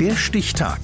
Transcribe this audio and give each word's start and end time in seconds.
Der 0.00 0.14
Stichtag. 0.14 0.78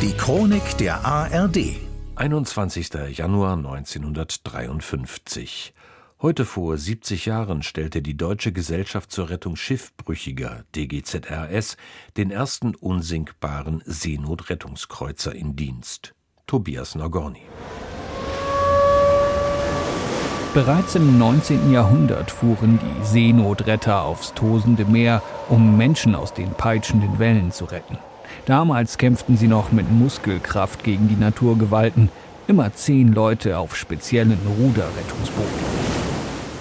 Die 0.00 0.12
Chronik 0.16 0.78
der 0.78 1.04
ARD. 1.04 1.76
21. 2.16 2.88
Januar 3.10 3.58
1953. 3.58 5.74
Heute 6.22 6.46
vor 6.46 6.78
70 6.78 7.26
Jahren 7.26 7.62
stellte 7.62 8.00
die 8.00 8.16
Deutsche 8.16 8.52
Gesellschaft 8.52 9.12
zur 9.12 9.28
Rettung 9.28 9.56
Schiffbrüchiger 9.56 10.64
DGZRS 10.74 11.76
den 12.16 12.30
ersten 12.30 12.74
unsinkbaren 12.74 13.82
Seenotrettungskreuzer 13.84 15.34
in 15.34 15.56
Dienst. 15.56 16.14
Tobias 16.46 16.94
Nagorny. 16.94 17.42
Bereits 20.54 20.94
im 20.94 21.18
19. 21.18 21.72
Jahrhundert 21.72 22.30
fuhren 22.30 22.78
die 22.78 23.04
Seenotretter 23.04 24.04
aufs 24.04 24.34
tosende 24.34 24.84
Meer, 24.84 25.20
um 25.48 25.76
Menschen 25.76 26.14
aus 26.14 26.32
den 26.32 26.50
peitschenden 26.50 27.18
Wellen 27.18 27.50
zu 27.50 27.64
retten. 27.64 27.98
Damals 28.46 28.96
kämpften 28.96 29.36
sie 29.36 29.48
noch 29.48 29.72
mit 29.72 29.90
Muskelkraft 29.90 30.84
gegen 30.84 31.08
die 31.08 31.16
Naturgewalten, 31.16 32.08
immer 32.46 32.72
zehn 32.72 33.12
Leute 33.12 33.58
auf 33.58 33.74
speziellen 33.74 34.38
Ruderrettungsbooten. 34.60 35.64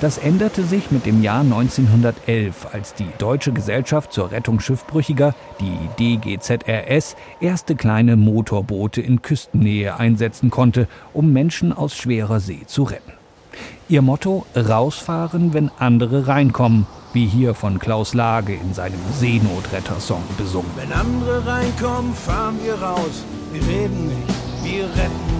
Das 0.01 0.17
änderte 0.17 0.63
sich 0.63 0.89
mit 0.89 1.05
dem 1.05 1.21
Jahr 1.21 1.41
1911, 1.41 2.73
als 2.73 2.95
die 2.95 3.09
Deutsche 3.19 3.53
Gesellschaft 3.53 4.11
zur 4.11 4.31
Rettung 4.31 4.59
Schiffbrüchiger, 4.59 5.35
die 5.59 6.17
DGZRS, 6.17 7.15
erste 7.39 7.75
kleine 7.75 8.15
Motorboote 8.15 9.01
in 9.01 9.21
Küstennähe 9.21 9.95
einsetzen 9.97 10.49
konnte, 10.49 10.87
um 11.13 11.31
Menschen 11.31 11.71
aus 11.71 11.95
schwerer 11.95 12.39
See 12.39 12.61
zu 12.65 12.85
retten. 12.85 13.22
Ihr 13.89 14.01
Motto 14.01 14.45
rausfahren, 14.55 15.53
wenn 15.53 15.71
andere 15.77 16.27
reinkommen, 16.27 16.87
wie 17.13 17.27
hier 17.27 17.53
von 17.53 17.79
Klaus 17.79 18.13
Lage 18.13 18.53
in 18.53 18.73
seinem 18.73 18.99
Seenotretter-Song 19.19 20.23
besungen. 20.37 20.71
Wenn 20.75 20.91
andere 20.91 21.45
reinkommen, 21.45 22.13
fahren 22.13 22.57
wir 22.63 22.75
raus. 22.75 23.23
Wir 23.51 23.61
reden 23.61 24.07
nicht, 24.07 24.63
wir 24.63 24.83
retten. 24.85 25.33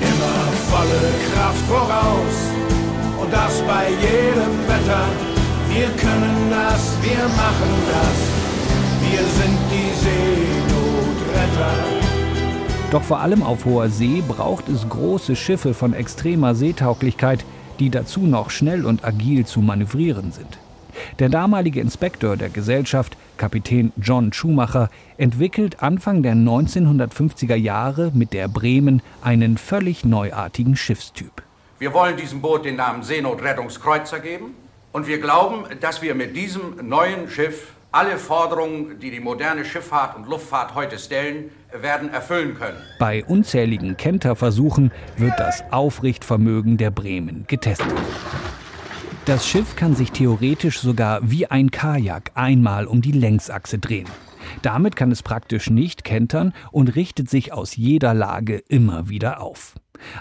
Immer 0.00 0.40
volle 0.70 1.00
Kraft 1.32 1.64
voraus 1.66 2.36
und 3.22 3.32
das 3.32 3.60
bei 3.62 3.88
jedem 3.88 4.54
Wetter. 4.68 5.04
Wir 5.72 5.88
können 5.96 6.50
das, 6.50 6.96
wir 7.02 7.24
machen 7.36 7.72
das. 7.90 8.40
Wir 9.00 9.20
sind 9.20 9.58
die 9.70 10.04
Seenotretter. 10.04 10.59
Doch 12.90 13.02
vor 13.02 13.20
allem 13.20 13.44
auf 13.44 13.66
hoher 13.66 13.88
See 13.88 14.20
braucht 14.26 14.68
es 14.68 14.88
große 14.88 15.36
Schiffe 15.36 15.74
von 15.74 15.94
extremer 15.94 16.56
Seetauglichkeit, 16.56 17.44
die 17.78 17.88
dazu 17.88 18.22
noch 18.22 18.50
schnell 18.50 18.84
und 18.84 19.04
agil 19.04 19.46
zu 19.46 19.60
manövrieren 19.60 20.32
sind. 20.32 20.58
Der 21.20 21.28
damalige 21.28 21.80
Inspektor 21.80 22.36
der 22.36 22.48
Gesellschaft, 22.48 23.16
Kapitän 23.36 23.92
John 23.96 24.32
Schumacher, 24.32 24.90
entwickelt 25.18 25.84
Anfang 25.84 26.24
der 26.24 26.34
1950er 26.34 27.54
Jahre 27.54 28.10
mit 28.12 28.32
der 28.32 28.48
Bremen 28.48 29.02
einen 29.22 29.56
völlig 29.56 30.04
neuartigen 30.04 30.74
Schiffstyp. 30.74 31.42
Wir 31.78 31.94
wollen 31.94 32.16
diesem 32.16 32.42
Boot 32.42 32.64
den 32.64 32.74
Namen 32.74 33.04
Seenotrettungskreuzer 33.04 34.18
geben 34.18 34.56
und 34.90 35.06
wir 35.06 35.20
glauben, 35.20 35.64
dass 35.80 36.02
wir 36.02 36.16
mit 36.16 36.34
diesem 36.36 36.88
neuen 36.88 37.30
Schiff 37.30 37.68
alle 37.92 38.18
Forderungen, 38.18 38.98
die 39.00 39.10
die 39.10 39.20
moderne 39.20 39.64
Schifffahrt 39.64 40.16
und 40.16 40.28
Luftfahrt 40.28 40.74
heute 40.74 40.98
stellen, 40.98 41.50
werden 41.72 42.10
erfüllen 42.10 42.54
können. 42.54 42.78
Bei 42.98 43.24
unzähligen 43.24 43.96
Kenterversuchen 43.96 44.92
wird 45.16 45.38
das 45.38 45.62
Aufrichtvermögen 45.70 46.76
der 46.76 46.90
Bremen 46.90 47.44
getestet. 47.46 47.92
Das 49.24 49.46
Schiff 49.46 49.76
kann 49.76 49.94
sich 49.94 50.12
theoretisch 50.12 50.80
sogar 50.80 51.20
wie 51.22 51.46
ein 51.46 51.70
Kajak 51.70 52.32
einmal 52.34 52.86
um 52.86 53.02
die 53.02 53.12
Längsachse 53.12 53.78
drehen. 53.78 54.08
Damit 54.62 54.96
kann 54.96 55.12
es 55.12 55.22
praktisch 55.22 55.70
nicht 55.70 56.04
kentern 56.04 56.52
und 56.72 56.96
richtet 56.96 57.28
sich 57.28 57.52
aus 57.52 57.76
jeder 57.76 58.14
Lage 58.14 58.56
immer 58.56 59.08
wieder 59.08 59.40
auf. 59.40 59.74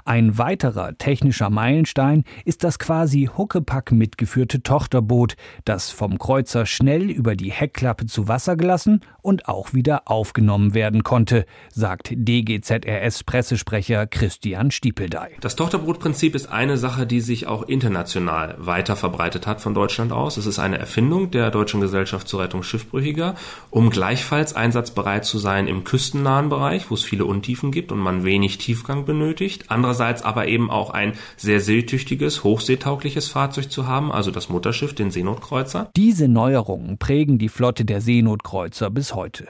Ein 0.06 0.38
weiterer 0.38 0.97
technischer 0.97 1.50
Meilenstein 1.50 2.23
ist 2.45 2.63
das 2.63 2.79
quasi 2.79 3.29
Huckepack 3.38 3.91
mitgeführte 3.91 4.63
Tochterboot, 4.63 5.35
das 5.66 5.90
vom 5.90 6.17
Kreuzer 6.17 6.66
schnell 6.66 7.09
über 7.09 7.35
die 7.35 7.51
Heckklappe 7.51 8.06
zu 8.06 8.28
Wasser 8.28 8.56
gelassen 8.56 9.01
und 9.22 9.47
auch 9.47 9.73
wieder 9.73 10.03
aufgenommen 10.06 10.73
werden 10.73 11.03
konnte, 11.03 11.45
sagt 11.72 12.12
DGZRS-Pressesprecher 12.12 14.07
Christian 14.07 14.72
Stiepeldey. 14.72 15.35
Das 15.41 15.56
Tochterbootprinzip 15.56 16.35
ist 16.35 16.47
eine 16.47 16.78
Sache, 16.78 17.06
die 17.06 17.22
sich 17.22 17.47
auch 17.47 17.63
international 17.63 18.56
weiter 18.57 18.95
verbreitet 18.95 19.47
hat 19.47 19.62
von 19.62 19.73
Deutschland 19.73 20.12
aus. 20.12 20.38
Es 20.38 20.45
ist 20.45 20.59
eine 20.59 20.78
Erfindung 20.79 21.31
der 21.31 21.51
Deutschen 21.51 21.81
Gesellschaft 21.81 22.28
zur 22.28 22.41
Rettung 22.41 22.63
Schiffbrüchiger, 22.63 23.35
um 23.69 23.89
gleichfalls 23.89 24.56
einsatzbereit 24.56 25.25
zu 25.25 25.38
sein 25.38 25.68
im 25.68 25.84
küstennahen 25.84 26.50
Bereich, 26.50 26.89
wo 26.89 26.95
es 26.95 27.03
viele 27.03 27.25
Untiefen 27.25 27.72
gibt 27.72 27.91
und 27.91 28.00
man 28.00 28.23
wenig 28.23 28.57
Tiefgang 28.57 29.06
benötigt 29.06 29.69
andererseits 29.69 30.22
aber 30.22 30.47
eben 30.47 30.69
auch 30.69 30.90
ein 30.90 31.13
sehr 31.38 31.59
seetüchtiges, 31.59 32.44
hochseetaugliches 32.44 33.30
Fahrzeug 33.30 33.72
zu 33.72 33.88
haben, 33.88 34.12
also 34.12 34.31
das 34.31 34.50
Mutterschiff, 34.50 34.94
den 34.94 35.12
Seenotkreuzer. 35.12 35.90
Diese 35.96 36.28
Neuerungen 36.28 36.97
prägen 36.97 37.38
die 37.38 37.50
Flotte 37.50 37.85
der 37.85 38.02
Seenotkreuzer 38.02 38.90
bis 38.90 39.16
heute. 39.16 39.47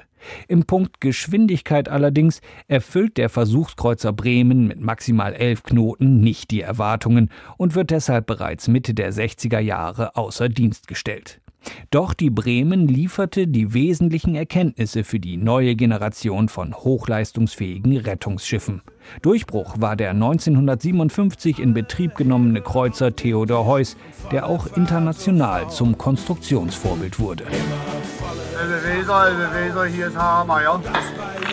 Im 0.48 0.66
Punkt 0.66 1.02
Geschwindigkeit 1.02 1.90
allerdings 1.90 2.42
erfüllt 2.68 3.18
der 3.18 3.30
Versuchskreuzer 3.30 4.14
Bremen 4.14 4.68
mit 4.68 4.82
maximal 4.82 5.34
elf 5.34 5.64
Knoten 5.64 6.20
nicht 6.20 6.52
die 6.52 6.62
Erwartungen 6.62 7.30
und 7.58 7.76
wird 7.76 7.92
deshalb 7.92 8.28
bereits 8.28 8.68
Mitte 8.68 8.94
der 8.94 9.14
60er 9.14 9.60
Jahre 9.60 10.16
außer 10.16 10.50
Dienst 10.50 10.88
gestellt. 10.88 11.40
Doch 11.92 12.14
die 12.14 12.30
Bremen 12.30 12.88
lieferte 12.88 13.48
die 13.48 13.74
wesentlichen 13.74 14.36
Erkenntnisse 14.36 15.04
für 15.04 15.20
die 15.20 15.38
neue 15.38 15.76
Generation 15.76 16.50
von 16.50 16.74
hochleistungsfähigen 16.76 17.98
Rettungsschiffen. 17.98 18.82
Durchbruch 19.22 19.76
war 19.80 19.96
der 19.96 20.12
1957 20.12 21.60
in 21.60 21.74
Betrieb 21.74 22.16
genommene 22.16 22.62
Kreuzer 22.62 23.16
Theodor 23.16 23.66
Heuss, 23.66 23.98
der 24.32 24.48
auch 24.48 24.68
international 24.78 25.70
zum 25.70 25.98
Konstruktionsvorbild 25.98 27.20
wurde. 27.20 27.46
hier 29.94 30.08
ist 30.08 30.18
Hammer, 30.18 30.62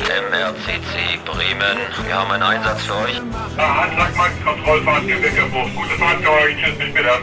MRCC 0.07 1.19
Bremen, 1.25 1.79
wir 2.05 2.15
haben 2.15 2.31
einen 2.31 2.43
Einsatz 2.43 2.83
für 2.83 2.95
euch. 2.95 3.21
Ja, 3.57 3.83
Anschlag, 3.83 4.13
Kontrollfahrt, 4.45 5.03
Gute 5.03 5.95
Fahrt 5.99 6.23
für 6.23 6.31
euch, 6.31 6.57
tschüss, 6.63 6.79
bis 6.79 6.89
später. 6.89 7.19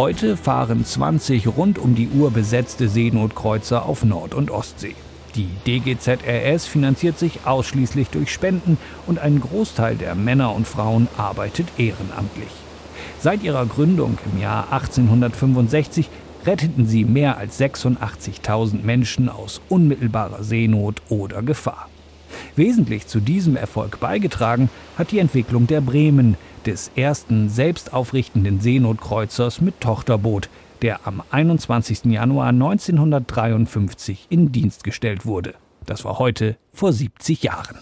Heute 0.00 0.38
fahren 0.38 0.82
20 0.82 1.46
rund 1.46 1.78
um 1.78 1.94
die 1.94 2.08
Uhr 2.08 2.30
besetzte 2.30 2.88
Seenotkreuzer 2.88 3.84
auf 3.84 4.02
Nord- 4.02 4.32
und 4.32 4.50
Ostsee. 4.50 4.94
Die 5.34 5.50
DGZRS 5.66 6.64
finanziert 6.64 7.18
sich 7.18 7.40
ausschließlich 7.44 8.08
durch 8.08 8.32
Spenden 8.32 8.78
und 9.06 9.18
ein 9.18 9.40
Großteil 9.40 9.96
der 9.96 10.14
Männer 10.14 10.54
und 10.54 10.66
Frauen 10.66 11.06
arbeitet 11.18 11.66
ehrenamtlich. 11.76 12.48
Seit 13.20 13.42
ihrer 13.42 13.66
Gründung 13.66 14.16
im 14.32 14.40
Jahr 14.40 14.72
1865 14.72 16.08
retteten 16.46 16.86
sie 16.86 17.04
mehr 17.04 17.36
als 17.36 17.60
86.000 17.60 18.82
Menschen 18.82 19.28
aus 19.28 19.60
unmittelbarer 19.68 20.42
Seenot 20.42 21.02
oder 21.10 21.42
Gefahr. 21.42 21.90
Wesentlich 22.56 23.06
zu 23.06 23.20
diesem 23.20 23.56
Erfolg 23.56 24.00
beigetragen 24.00 24.70
hat 24.96 25.10
die 25.10 25.18
Entwicklung 25.18 25.66
der 25.66 25.80
Bremen, 25.80 26.36
des 26.66 26.90
ersten 26.94 27.48
selbstaufrichtenden 27.48 28.60
Seenotkreuzers 28.60 29.60
mit 29.60 29.80
Tochterboot, 29.80 30.48
der 30.82 31.06
am 31.06 31.22
21. 31.30 32.06
Januar 32.06 32.48
1953 32.48 34.26
in 34.30 34.52
Dienst 34.52 34.84
gestellt 34.84 35.26
wurde. 35.26 35.54
Das 35.86 36.04
war 36.04 36.18
heute 36.18 36.56
vor 36.72 36.92
70 36.92 37.42
Jahren. 37.42 37.78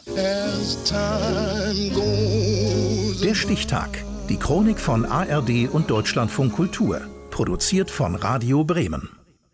Der 3.22 3.34
Stichtag. 3.34 4.04
Die 4.28 4.36
Chronik 4.36 4.78
von 4.78 5.04
ARD 5.04 5.68
und 5.70 5.90
Deutschlandfunk 5.90 6.52
Kultur. 6.52 7.00
Produziert 7.30 7.90
von 7.90 8.14
Radio 8.14 8.64
Bremen. 8.64 9.17